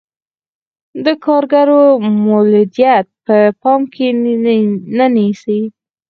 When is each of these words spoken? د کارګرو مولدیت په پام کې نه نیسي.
د 1.05 1.07
کارګرو 1.25 1.83
مولدیت 2.25 3.07
په 3.25 3.37
پام 3.61 3.81
کې 3.93 4.07
نه 4.97 5.05
نیسي. 5.15 5.59